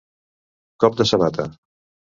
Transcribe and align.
Cop 0.85 0.97
de 1.03 1.09
sabata. 1.11 1.49